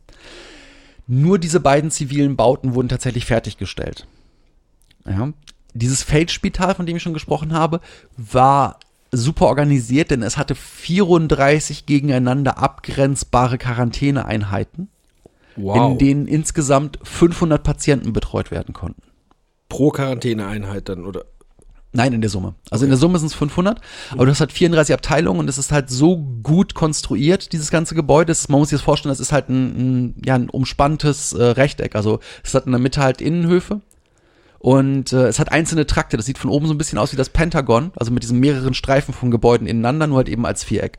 [1.06, 4.06] Nur diese beiden zivilen Bauten wurden tatsächlich fertiggestellt.
[5.06, 5.33] Ja.
[5.74, 7.80] Dieses Feldspital, von dem ich schon gesprochen habe,
[8.16, 8.78] war
[9.12, 14.88] super organisiert, denn es hatte 34 gegeneinander abgrenzbare Quarantäneeinheiten,
[15.56, 15.92] Wow.
[15.92, 19.02] in denen insgesamt 500 Patienten betreut werden konnten.
[19.70, 21.24] Pro Quarantäneeinheit dann, oder?
[21.92, 22.54] Nein, in der Summe.
[22.70, 23.80] Also in der Summe sind es 500,
[24.12, 27.94] aber du hast halt 34 Abteilungen und es ist halt so gut konstruiert, dieses ganze
[27.94, 28.30] Gebäude.
[28.30, 31.42] Es, man muss sich das vorstellen, das ist halt ein, ein, ja, ein umspanntes äh,
[31.42, 31.96] Rechteck.
[31.96, 33.80] Also es hat in der Mitte halt Innenhöfe
[34.62, 36.18] und äh, es hat einzelne Trakte.
[36.18, 38.75] Das sieht von oben so ein bisschen aus wie das Pentagon, also mit diesen mehreren
[38.75, 40.99] Streifen von Gebäuden ineinander, nur halt eben als Viereck.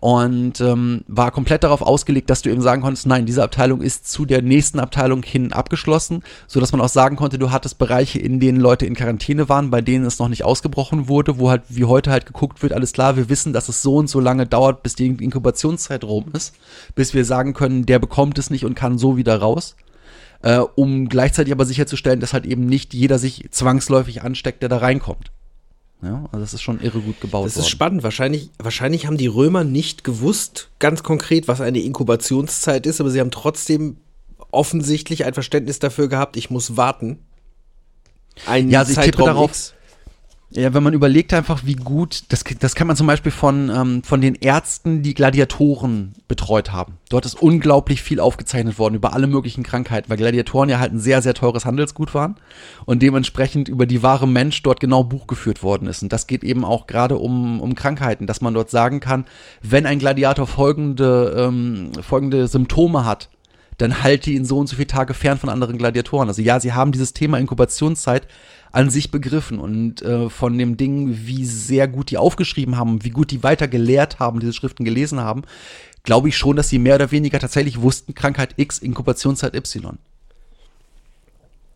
[0.00, 4.10] Und ähm, war komplett darauf ausgelegt, dass du eben sagen konntest, nein, diese Abteilung ist
[4.10, 8.18] zu der nächsten Abteilung hin abgeschlossen, so dass man auch sagen konnte, du hattest Bereiche,
[8.18, 11.62] in denen Leute in Quarantäne waren, bei denen es noch nicht ausgebrochen wurde, wo halt
[11.68, 14.44] wie heute halt geguckt wird, alles klar, wir wissen, dass es so und so lange
[14.44, 16.56] dauert, bis die Inkubationszeit rum ist,
[16.96, 19.76] bis wir sagen können, der bekommt es nicht und kann so wieder raus
[20.42, 24.78] äh, um gleichzeitig aber sicherzustellen, dass halt eben nicht jeder sich zwangsläufig ansteckt, der da
[24.78, 25.30] reinkommt.
[26.00, 27.62] Ja, also das ist schon irre gut gebaut Das worden.
[27.64, 28.02] ist spannend.
[28.04, 33.18] Wahrscheinlich, wahrscheinlich haben die Römer nicht gewusst, ganz konkret, was eine Inkubationszeit ist, aber sie
[33.18, 33.96] haben trotzdem
[34.52, 37.18] offensichtlich ein Verständnis dafür gehabt, ich muss warten.
[38.46, 39.74] Ein Ja, also ich tippe Zeitraum darauf- X.
[40.50, 44.02] Ja, wenn man überlegt einfach, wie gut, das, das kann man zum Beispiel von, ähm,
[44.02, 46.94] von den Ärzten, die Gladiatoren betreut haben.
[47.10, 51.00] Dort ist unglaublich viel aufgezeichnet worden über alle möglichen Krankheiten, weil Gladiatoren ja halt ein
[51.00, 52.36] sehr, sehr teures Handelsgut waren
[52.86, 56.02] und dementsprechend über die wahre Mensch dort genau Buch geführt worden ist.
[56.02, 59.26] Und das geht eben auch gerade um, um Krankheiten, dass man dort sagen kann,
[59.60, 63.28] wenn ein Gladiator folgende, ähm, folgende Symptome hat,
[63.78, 66.28] dann halte ihn so und so viele Tage fern von anderen Gladiatoren.
[66.28, 68.26] Also ja, sie haben dieses Thema Inkubationszeit
[68.72, 73.10] an sich begriffen und äh, von dem Ding, wie sehr gut die aufgeschrieben haben, wie
[73.10, 75.42] gut die weiter gelehrt haben, diese Schriften gelesen haben,
[76.02, 79.98] glaube ich schon, dass sie mehr oder weniger tatsächlich wussten, Krankheit X, Inkubationszeit Y.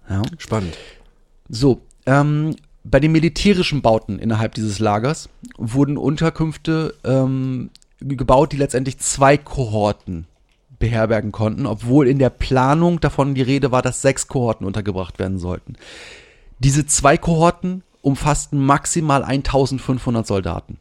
[0.09, 0.23] Ja.
[0.39, 0.77] Spannend.
[1.49, 8.99] So, ähm, bei den militärischen Bauten innerhalb dieses Lagers wurden Unterkünfte ähm, gebaut, die letztendlich
[8.99, 10.27] zwei Kohorten
[10.79, 15.39] beherbergen konnten, obwohl in der Planung davon die Rede war, dass sechs Kohorten untergebracht werden
[15.39, 15.77] sollten.
[16.63, 20.79] Diese zwei Kohorten umfassten maximal 1500 Soldaten.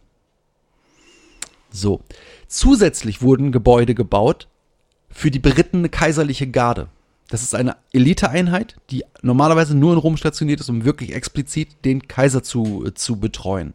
[1.71, 2.01] So.
[2.47, 4.47] Zusätzlich wurden Gebäude gebaut
[5.09, 6.89] für die berittene kaiserliche Garde.
[7.29, 12.07] Das ist eine Eliteeinheit, die normalerweise nur in Rom stationiert ist, um wirklich explizit den
[12.07, 13.73] Kaiser zu, äh, zu betreuen.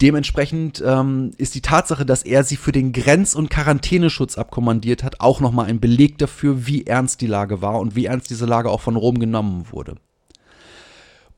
[0.00, 5.20] Dementsprechend ähm, ist die Tatsache, dass er sie für den Grenz- und Quarantäneschutz abkommandiert hat,
[5.20, 8.70] auch nochmal ein Beleg dafür, wie ernst die Lage war und wie ernst diese Lage
[8.70, 9.98] auch von Rom genommen wurde.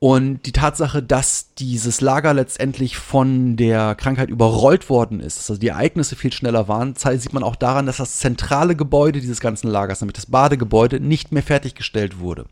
[0.04, 5.68] Und die Tatsache, dass dieses Lager letztendlich von der Krankheit überrollt worden ist, also die
[5.68, 10.02] Ereignisse viel schneller waren, sieht man auch daran, dass das zentrale Gebäude dieses ganzen Lagers,
[10.02, 12.44] nämlich das Badegebäude, nicht mehr fertiggestellt wurde.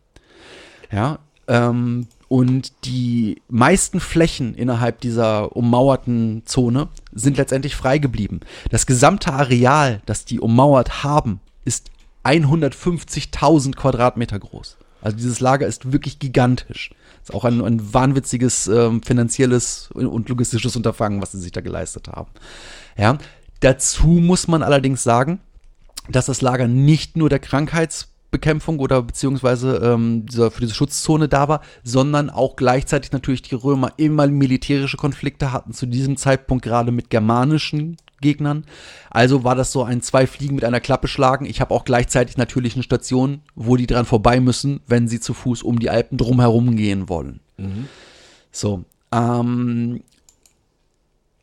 [0.90, 8.40] Ja, ähm, und die meisten Flächen innerhalb dieser ummauerten Zone sind letztendlich frei geblieben.
[8.70, 11.90] Das gesamte Areal, das die ummauert haben, ist
[12.24, 14.78] 150.000 Quadratmeter groß.
[15.02, 16.90] Also dieses Lager ist wirklich gigantisch.
[17.22, 22.08] Ist auch ein, ein wahnwitziges ähm, finanzielles und logistisches Unterfangen, was sie sich da geleistet
[22.08, 22.30] haben.
[22.96, 23.18] Ja,
[23.60, 25.40] dazu muss man allerdings sagen,
[26.08, 31.48] dass das Lager nicht nur der Krankheitsbekämpfung oder beziehungsweise ähm, dieser, für diese Schutzzone da
[31.48, 36.92] war, sondern auch gleichzeitig natürlich die Römer immer militärische Konflikte hatten, zu diesem Zeitpunkt gerade
[36.92, 38.64] mit germanischen Gegnern.
[39.10, 41.44] Also war das so ein zwei Fliegen mit einer Klappe schlagen.
[41.44, 45.34] Ich habe auch gleichzeitig natürlich eine Station, wo die dran vorbei müssen, wenn sie zu
[45.34, 47.40] Fuß um die Alpen drumherum gehen wollen.
[47.58, 47.88] Mhm.
[48.50, 48.84] So.
[49.12, 50.02] Ähm,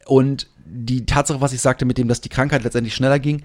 [0.07, 3.43] und die Tatsache, was ich sagte, mit dem, dass die Krankheit letztendlich schneller ging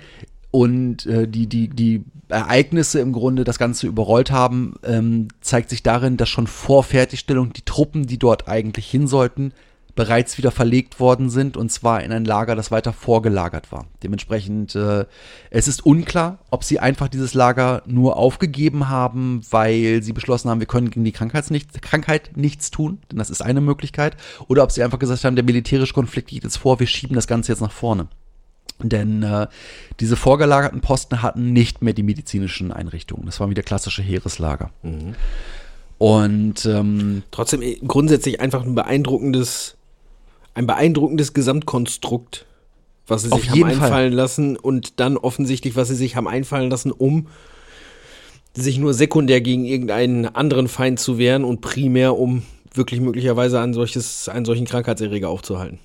[0.51, 5.83] und äh, die, die, die Ereignisse im Grunde das Ganze überrollt haben, ähm, zeigt sich
[5.83, 9.53] darin, dass schon vor Fertigstellung die Truppen, die dort eigentlich hin sollten,
[9.95, 13.87] bereits wieder verlegt worden sind und zwar in ein Lager, das weiter vorgelagert war.
[14.03, 15.05] Dementsprechend, äh,
[15.51, 20.61] es ist unklar, ob sie einfach dieses Lager nur aufgegeben haben, weil sie beschlossen haben,
[20.61, 24.17] wir können gegen die Krankheit, nicht, Krankheit nichts tun, denn das ist eine Möglichkeit,
[24.49, 27.27] oder ob sie einfach gesagt haben, der militärische Konflikt geht jetzt vor, wir schieben das
[27.27, 28.09] Ganze jetzt nach vorne.
[28.83, 29.47] Denn äh,
[30.01, 33.27] diese vorgelagerten Posten hatten nicht mehr die medizinischen Einrichtungen.
[33.27, 34.71] Das waren wieder klassische Heereslager.
[34.83, 35.15] Mhm.
[35.99, 39.77] Und ähm, trotzdem äh, grundsätzlich einfach ein beeindruckendes
[40.55, 42.47] ein beeindruckendes Gesamtkonstrukt,
[43.07, 44.13] was sie sich haben einfallen Fall.
[44.13, 47.29] lassen und dann offensichtlich, was sie sich haben einfallen lassen, um
[48.55, 53.75] sich nur sekundär gegen irgendeinen anderen Feind zu wehren und primär, um wirklich möglicherweise ein
[53.75, 55.79] solches, einen solchen Krankheitserreger aufzuhalten.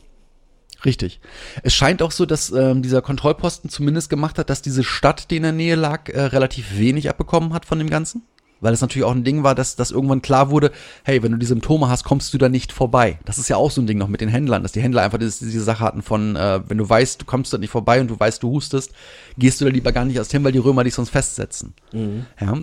[0.85, 1.19] Richtig.
[1.63, 5.37] Es scheint auch so, dass ähm, dieser Kontrollposten zumindest gemacht hat, dass diese Stadt, die
[5.37, 8.23] in der Nähe lag, äh, relativ wenig abbekommen hat von dem Ganzen.
[8.61, 10.71] Weil es natürlich auch ein Ding war, dass, dass irgendwann klar wurde,
[11.03, 13.19] hey, wenn du die Symptome hast, kommst du da nicht vorbei.
[13.25, 15.17] Das ist ja auch so ein Ding noch mit den Händlern, dass die Händler einfach
[15.17, 18.09] diese, diese Sache hatten von, äh, wenn du weißt, du kommst da nicht vorbei und
[18.09, 18.91] du weißt, du hustest,
[19.37, 21.73] gehst du da lieber gar nicht erst hin, weil die Römer dich sonst festsetzen.
[21.93, 22.25] Mhm.
[22.39, 22.57] Ja.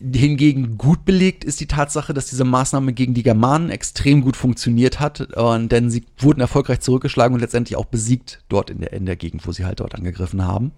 [0.00, 5.00] Hingegen gut belegt ist die Tatsache, dass diese Maßnahme gegen die Germanen extrem gut funktioniert
[5.00, 9.06] hat, äh, denn sie wurden erfolgreich zurückgeschlagen und letztendlich auch besiegt dort in der, in
[9.06, 10.72] der Gegend, wo sie halt dort angegriffen haben.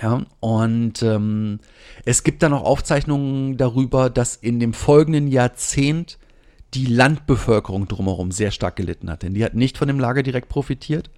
[0.00, 1.60] Ja, und ähm,
[2.04, 6.18] es gibt da noch Aufzeichnungen darüber, dass in dem folgenden Jahrzehnt
[6.74, 9.22] die Landbevölkerung drumherum sehr stark gelitten hat.
[9.22, 11.10] Denn die hat nicht von dem Lager direkt profitiert.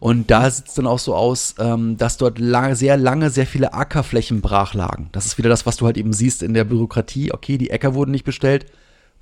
[0.00, 3.46] Und da sieht es dann auch so aus, ähm, dass dort lang, sehr lange sehr
[3.46, 5.08] viele Ackerflächen brach lagen.
[5.12, 7.32] Das ist wieder das, was du halt eben siehst in der Bürokratie.
[7.32, 8.66] Okay, die Äcker wurden nicht bestellt.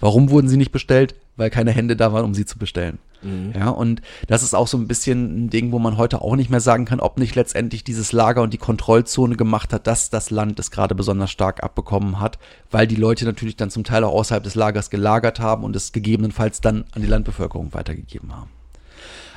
[0.01, 1.15] Warum wurden sie nicht bestellt?
[1.37, 2.99] Weil keine Hände da waren, um sie zu bestellen.
[3.25, 3.53] Mhm.
[3.57, 6.51] Ja, und das ist auch so ein bisschen ein Ding, wo man heute auch nicht
[6.51, 10.31] mehr sagen kann, ob nicht letztendlich dieses Lager und die Kontrollzone gemacht hat, dass das
[10.31, 12.39] Land es gerade besonders stark abbekommen hat,
[12.71, 15.93] weil die Leute natürlich dann zum Teil auch außerhalb des Lagers gelagert haben und es
[15.93, 18.51] gegebenenfalls dann an die Landbevölkerung weitergegeben haben.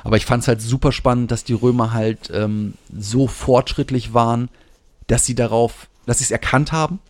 [0.04, 4.48] Aber ich fand es halt super spannend, dass die Römer halt ähm, so fortschrittlich waren,
[5.06, 7.00] dass sie darauf, dass sie es erkannt haben,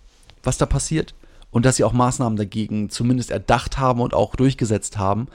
[0.42, 1.14] was da passiert
[1.50, 5.28] und dass sie auch Maßnahmen dagegen zumindest erdacht haben und auch durchgesetzt haben,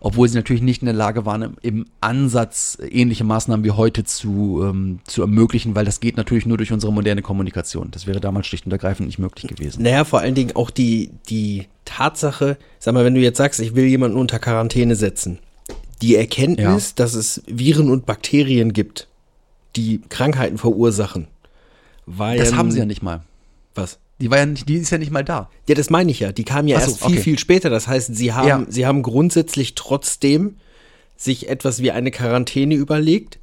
[0.00, 4.62] obwohl sie natürlich nicht in der Lage waren, im Ansatz ähnliche Maßnahmen wie heute zu,
[4.64, 7.88] ähm, zu ermöglichen, weil das geht natürlich nur durch unsere moderne Kommunikation.
[7.90, 9.82] Das wäre damals schlicht und ergreifend nicht möglich gewesen.
[9.82, 13.74] Naja, vor allen Dingen auch die, die Tatsache, sag mal, wenn du jetzt sagst, ich
[13.74, 15.38] will jemanden unter Quarantäne setzen,
[16.00, 16.94] die Erkenntnis, ja.
[16.96, 19.06] dass es Viren und Bakterien gibt,
[19.76, 21.28] die Krankheiten verursachen.
[22.06, 23.22] Weil, das haben sie ja nicht mal.
[23.74, 23.98] Was?
[24.20, 25.50] Die war ja nicht, die ist ja nicht mal da.
[25.66, 26.32] Ja, das meine ich ja.
[26.32, 27.22] Die kam ja so, erst viel, okay.
[27.22, 27.70] viel später.
[27.70, 28.66] Das heißt, sie haben, ja.
[28.68, 30.56] sie haben grundsätzlich trotzdem
[31.16, 33.38] sich etwas wie eine Quarantäne überlegt,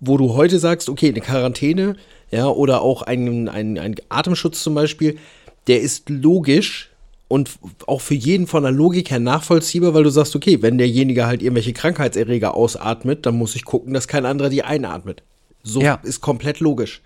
[0.00, 1.96] wo du heute sagst, okay, eine Quarantäne,
[2.30, 5.18] ja, oder auch ein, ein, ein Atemschutz zum Beispiel,
[5.66, 6.90] der ist logisch
[7.28, 7.50] und
[7.86, 11.40] auch für jeden von der Logik her nachvollziehbar, weil du sagst, okay, wenn derjenige halt
[11.40, 15.22] irgendwelche Krankheitserreger ausatmet, dann muss ich gucken, dass kein anderer die einatmet.
[15.62, 16.00] So Ja.
[16.02, 17.00] ist komplett logisch.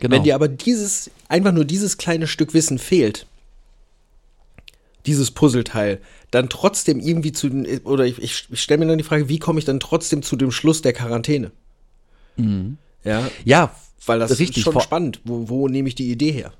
[0.00, 0.14] Genau.
[0.14, 3.26] Wenn dir aber dieses, einfach nur dieses kleine Stück Wissen fehlt,
[5.06, 7.48] dieses Puzzleteil, dann trotzdem irgendwie zu
[7.84, 10.36] oder ich, ich, ich stelle mir dann die Frage, wie komme ich dann trotzdem zu
[10.36, 11.52] dem Schluss der Quarantäne?
[13.04, 14.58] Ja, ja, weil das richtig.
[14.58, 15.20] ist schon spannend.
[15.24, 16.52] Wo, wo nehme ich die Idee her?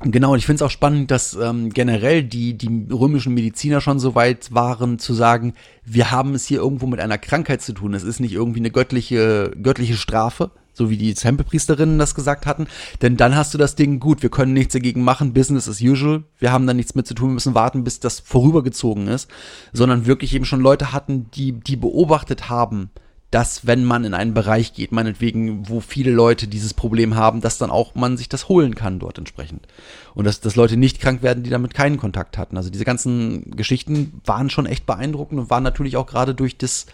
[0.00, 3.98] Genau, und ich finde es auch spannend, dass ähm, generell die, die römischen Mediziner schon
[3.98, 7.94] so weit waren zu sagen, wir haben es hier irgendwo mit einer Krankheit zu tun.
[7.94, 12.66] Es ist nicht irgendwie eine göttliche, göttliche Strafe, so wie die Tempelpriesterinnen das gesagt hatten.
[13.00, 16.24] Denn dann hast du das Ding, gut, wir können nichts dagegen machen, Business as usual.
[16.38, 19.30] Wir haben da nichts mit zu tun, wir müssen warten, bis das vorübergezogen ist.
[19.72, 22.90] Sondern wirklich eben schon Leute hatten, die, die beobachtet haben,
[23.34, 27.58] dass wenn man in einen Bereich geht, meinetwegen, wo viele Leute dieses Problem haben, dass
[27.58, 29.66] dann auch man sich das holen kann dort entsprechend.
[30.14, 32.56] Und dass, dass Leute nicht krank werden, die damit keinen Kontakt hatten.
[32.56, 36.86] Also diese ganzen Geschichten waren schon echt beeindruckend und waren natürlich auch gerade durch das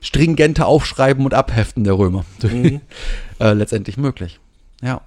[0.00, 2.24] stringente Aufschreiben und Abheften der Römer
[3.40, 4.38] äh, letztendlich möglich.
[4.82, 5.02] Ja.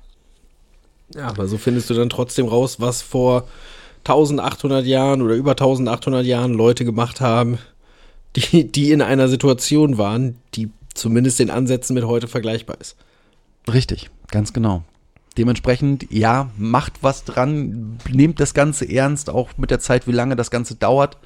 [1.15, 3.47] Ja, aber so findest du dann trotzdem raus, was vor
[4.05, 7.57] 1800 Jahren oder über 1800 Jahren Leute gemacht haben,
[8.35, 12.95] die, die in einer Situation waren, die zumindest den Ansätzen mit heute vergleichbar ist.
[13.71, 14.83] Richtig, ganz genau.
[15.37, 20.35] Dementsprechend, ja, macht was dran, nehmt das Ganze ernst, auch mit der Zeit, wie lange
[20.35, 21.17] das Ganze dauert.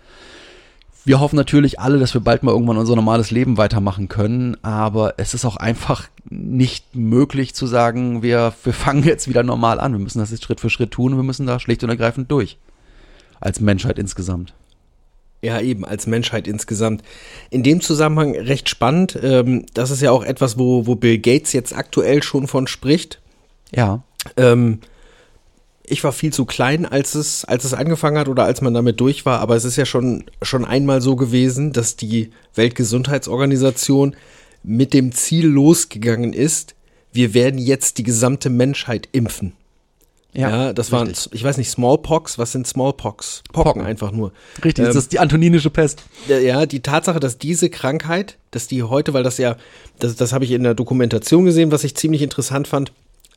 [1.05, 5.13] Wir hoffen natürlich alle, dass wir bald mal irgendwann unser normales Leben weitermachen können, aber
[5.17, 9.93] es ist auch einfach nicht möglich zu sagen, wir, wir fangen jetzt wieder normal an.
[9.93, 12.31] Wir müssen das jetzt Schritt für Schritt tun und wir müssen da schlicht und ergreifend
[12.31, 12.57] durch.
[13.39, 14.53] Als Menschheit insgesamt.
[15.43, 17.03] Ja, eben, als Menschheit insgesamt.
[17.51, 21.53] In dem Zusammenhang recht spannend, ähm, das ist ja auch etwas, wo, wo Bill Gates
[21.53, 23.21] jetzt aktuell schon von spricht.
[23.71, 24.01] Ja,
[24.37, 24.79] Ähm,
[25.87, 28.99] ich war viel zu klein, als es, als es angefangen hat oder als man damit
[28.99, 34.15] durch war, aber es ist ja schon, schon einmal so gewesen, dass die Weltgesundheitsorganisation
[34.63, 36.75] mit dem Ziel losgegangen ist,
[37.11, 39.53] wir werden jetzt die gesamte Menschheit impfen.
[40.33, 43.41] Ja, das waren, ich weiß nicht, Smallpox, was sind Smallpox?
[43.53, 43.81] Pocken, Pocken.
[43.85, 44.33] einfach nur.
[44.63, 46.03] Richtig, Ähm, das ist die antoninische Pest.
[46.27, 49.55] ja, ja, die Tatsache, dass diese Krankheit, dass die heute, weil das ja,
[49.99, 52.91] das, das habe ich in der Dokumentation gesehen, was ich ziemlich interessant fand,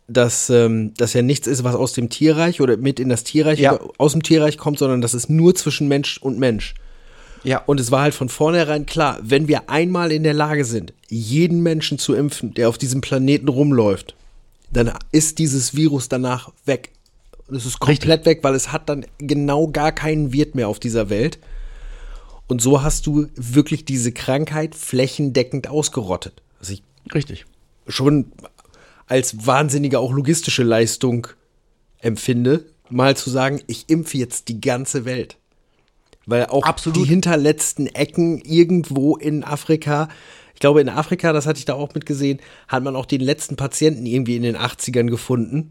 [0.08, 3.60] dass ähm, das ja nichts ist, was aus dem Tierreich oder mit in das Tierreich
[3.60, 3.78] Ja.
[3.98, 6.74] aus dem Tierreich kommt, sondern das ist nur zwischen Mensch und Mensch.
[7.44, 10.92] Ja, Und es war halt von vornherein klar, wenn wir einmal in der Lage sind,
[11.08, 14.16] jeden Menschen zu impfen, der auf diesem Planeten rumläuft,
[14.72, 16.90] dann ist dieses Virus danach weg.
[17.46, 20.80] Und es ist komplett weg, weil es hat dann genau gar keinen Wirt mehr auf
[20.80, 21.38] dieser Welt.
[22.48, 26.42] Und so hast du wirklich diese Krankheit flächendeckend ausgerottet.
[26.60, 26.82] Was ich
[27.14, 27.44] richtig.
[27.86, 28.32] schon
[29.08, 31.26] als wahnsinnige auch logistische Leistung
[31.98, 35.36] empfinde, mal zu sagen, ich impfe jetzt die ganze Welt.
[36.26, 36.98] Weil auch Absolut.
[36.98, 40.08] die hinterletzten Ecken irgendwo in Afrika,
[40.52, 43.56] ich glaube in Afrika, das hatte ich da auch mitgesehen, hat man auch den letzten
[43.56, 45.70] Patienten irgendwie in den 80ern gefunden,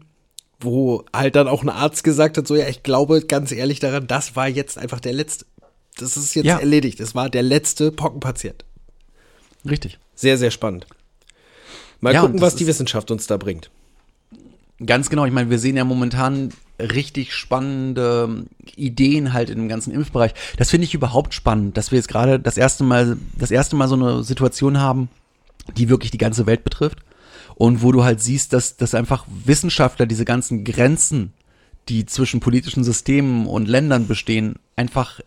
[0.60, 4.08] wo halt dann auch ein Arzt gesagt hat, so ja, ich glaube ganz ehrlich daran,
[4.08, 5.46] das war jetzt einfach der letzte.
[5.96, 6.58] Das ist jetzt Ja.
[6.58, 6.98] erledigt.
[7.00, 8.64] Das war der letzte Pockenpatient.
[9.68, 9.98] Richtig.
[10.14, 10.86] Sehr, sehr spannend.
[12.00, 13.70] Mal Ja, gucken, was die Wissenschaft uns da bringt.
[14.84, 18.44] Ganz genau, ich meine, wir sehen ja momentan richtig spannende
[18.76, 20.32] Ideen halt in dem ganzen Impfbereich.
[20.56, 23.88] Das finde ich überhaupt spannend, dass wir jetzt gerade das erste Mal, das erste Mal
[23.88, 25.08] so eine Situation haben,
[25.76, 26.98] die wirklich die ganze Welt betrifft.
[27.56, 31.32] Und wo du halt siehst, dass, dass einfach Wissenschaftler diese ganzen Grenzen,
[31.88, 35.26] die zwischen politischen Systemen und Ländern bestehen, einfach im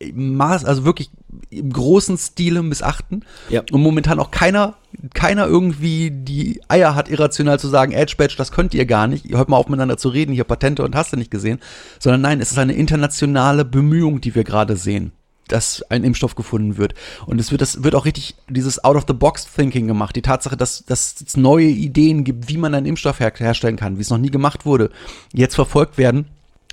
[0.00, 1.10] Maß, also wirklich
[1.50, 3.24] im großen Stile missachten.
[3.48, 3.62] Ja.
[3.72, 4.76] Und momentan auch keiner,
[5.12, 9.24] keiner irgendwie die Eier hat, irrational zu sagen, Edge Badge, das könnt ihr gar nicht.
[9.24, 11.58] Ihr hört mal auf miteinander zu reden, hier Patente und hast du nicht gesehen.
[11.98, 15.10] Sondern nein, es ist eine internationale Bemühung, die wir gerade sehen,
[15.48, 16.94] dass ein Impfstoff gefunden wird.
[17.26, 20.14] Und es wird, das wird auch richtig dieses Out-of-the-Box-Thinking gemacht.
[20.14, 23.98] Die Tatsache, dass, dass es neue Ideen gibt, wie man einen Impfstoff her herstellen kann,
[23.98, 24.90] wie es noch nie gemacht wurde,
[25.32, 26.26] jetzt verfolgt werden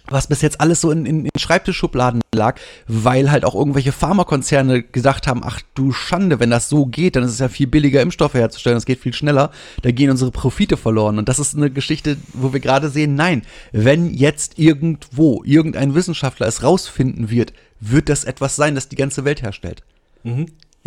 [0.07, 4.83] was bis jetzt alles so in, in, in Schreibtischschubladen lag, weil halt auch irgendwelche Pharmakonzerne
[4.83, 8.01] gesagt haben, ach du Schande, wenn das so geht, dann ist es ja viel billiger,
[8.01, 11.17] Impfstoffe herzustellen, das geht viel schneller, da gehen unsere Profite verloren.
[11.17, 16.47] Und das ist eine Geschichte, wo wir gerade sehen, nein, wenn jetzt irgendwo irgendein Wissenschaftler
[16.47, 19.83] es rausfinden wird, wird das etwas sein, das die ganze Welt herstellt.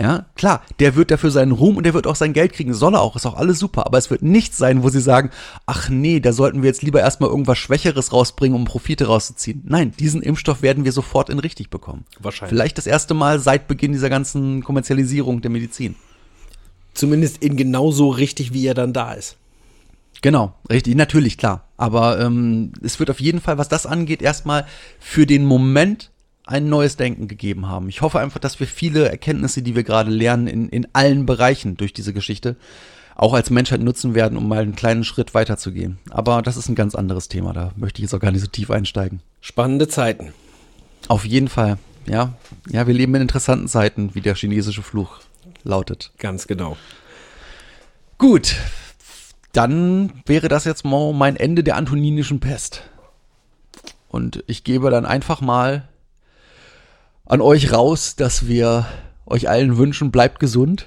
[0.00, 2.94] Ja, klar, der wird dafür seinen Ruhm und der wird auch sein Geld kriegen, soll
[2.94, 5.30] er auch, ist auch alles super, aber es wird nichts sein, wo sie sagen,
[5.66, 9.62] ach nee, da sollten wir jetzt lieber erstmal irgendwas Schwächeres rausbringen, um Profite rauszuziehen.
[9.66, 12.04] Nein, diesen Impfstoff werden wir sofort in richtig bekommen.
[12.20, 12.50] Wahrscheinlich.
[12.50, 15.96] Vielleicht das erste Mal seit Beginn dieser ganzen Kommerzialisierung der Medizin.
[16.94, 19.36] Zumindest in genauso richtig, wie er dann da ist.
[20.22, 21.68] Genau, richtig, natürlich, klar.
[21.76, 24.64] Aber ähm, es wird auf jeden Fall, was das angeht, erstmal
[25.00, 26.12] für den Moment
[26.48, 27.88] ein neues Denken gegeben haben.
[27.90, 31.76] Ich hoffe einfach, dass wir viele Erkenntnisse, die wir gerade lernen, in, in allen Bereichen
[31.76, 32.56] durch diese Geschichte,
[33.16, 35.98] auch als Menschheit nutzen werden, um mal einen kleinen Schritt weiterzugehen.
[36.08, 38.46] Aber das ist ein ganz anderes Thema, da möchte ich jetzt auch gar nicht so
[38.46, 39.20] tief einsteigen.
[39.42, 40.32] Spannende Zeiten.
[41.08, 41.76] Auf jeden Fall,
[42.06, 42.32] ja.
[42.70, 45.20] Ja, wir leben in interessanten Zeiten, wie der chinesische Fluch
[45.64, 46.12] lautet.
[46.18, 46.78] Ganz genau.
[48.16, 48.56] Gut,
[49.52, 52.84] dann wäre das jetzt mal mein Ende der antoninischen Pest.
[54.08, 55.88] Und ich gebe dann einfach mal
[57.28, 58.86] an euch raus, dass wir
[59.26, 60.86] euch allen wünschen, bleibt gesund.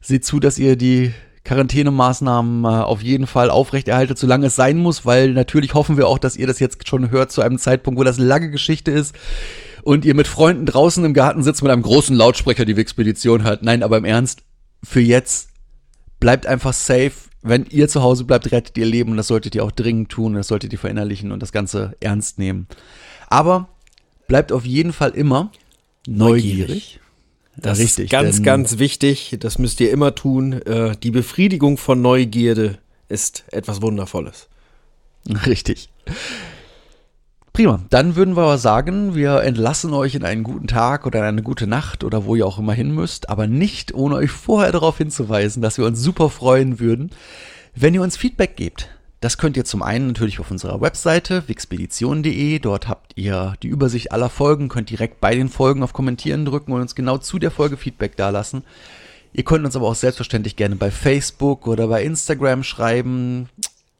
[0.00, 1.12] Seht zu, dass ihr die
[1.44, 6.18] Quarantänemaßnahmen äh, auf jeden Fall aufrechterhaltet, solange es sein muss, weil natürlich hoffen wir auch,
[6.18, 9.14] dass ihr das jetzt schon hört zu einem Zeitpunkt, wo das lange Geschichte ist
[9.82, 13.62] und ihr mit Freunden draußen im Garten sitzt mit einem großen Lautsprecher die Expedition hört.
[13.62, 14.42] Nein, aber im Ernst,
[14.84, 15.48] für jetzt
[16.20, 17.12] bleibt einfach safe.
[17.42, 20.34] Wenn ihr zu Hause bleibt, rettet ihr Leben und das solltet ihr auch dringend tun,
[20.34, 22.68] das solltet ihr verinnerlichen und das Ganze ernst nehmen.
[23.28, 23.68] Aber
[24.30, 25.50] bleibt auf jeden Fall immer
[26.06, 27.00] neugierig.
[27.56, 29.36] Das Ja, ist ganz, ganz wichtig.
[29.40, 30.52] Das müsst ihr immer tun.
[30.52, 32.78] Äh, Die Befriedigung von Neugierde
[33.08, 34.48] ist etwas Wundervolles.
[35.46, 35.88] Richtig.
[37.52, 37.82] Prima.
[37.90, 41.42] Dann würden wir aber sagen, wir entlassen euch in einen guten Tag oder in eine
[41.42, 44.98] gute Nacht oder wo ihr auch immer hin müsst, aber nicht ohne euch vorher darauf
[44.98, 47.10] hinzuweisen, dass wir uns super freuen würden,
[47.74, 48.90] wenn ihr uns Feedback gebt.
[49.20, 52.58] Das könnt ihr zum einen natürlich auf unserer Webseite wixpedition.de.
[52.58, 56.72] Dort habt ihr die Übersicht aller Folgen, könnt direkt bei den Folgen auf Kommentieren drücken
[56.72, 58.62] und uns genau zu der Folge Feedback dalassen.
[59.34, 63.50] Ihr könnt uns aber auch selbstverständlich gerne bei Facebook oder bei Instagram schreiben.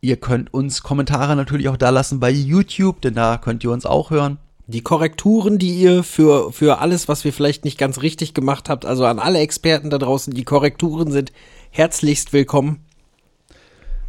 [0.01, 3.85] Ihr könnt uns Kommentare natürlich auch da lassen bei YouTube, denn da könnt ihr uns
[3.85, 4.39] auch hören.
[4.69, 8.87] Die Korrekturen, die ihr für, für alles, was wir vielleicht nicht ganz richtig gemacht habt,
[8.87, 11.31] also an alle Experten da draußen, die Korrekturen sind
[11.71, 12.87] herzlichst willkommen.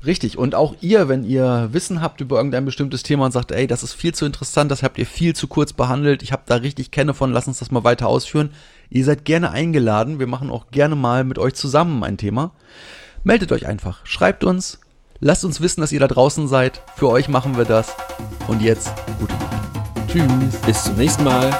[0.05, 0.37] Richtig.
[0.37, 3.83] Und auch ihr, wenn ihr Wissen habt über irgendein bestimmtes Thema und sagt, ey, das
[3.83, 6.91] ist viel zu interessant, das habt ihr viel zu kurz behandelt, ich habe da richtig
[6.91, 8.51] Kenne von, lass uns das mal weiter ausführen.
[8.89, 10.19] Ihr seid gerne eingeladen.
[10.19, 12.51] Wir machen auch gerne mal mit euch zusammen ein Thema.
[13.23, 14.05] Meldet euch einfach.
[14.05, 14.79] Schreibt uns.
[15.19, 16.81] Lasst uns wissen, dass ihr da draußen seid.
[16.95, 17.95] Für euch machen wir das.
[18.47, 19.71] Und jetzt gute Nacht.
[20.07, 20.61] Tschüss.
[20.65, 21.51] Bis zum nächsten Mal.